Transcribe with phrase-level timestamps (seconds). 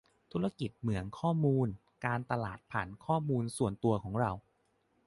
[0.31, 1.67] ธุรกิจเหมืองข้อมูล:
[2.05, 4.31] การตลาดผ่านข้อมูลส่วนตัวของเรา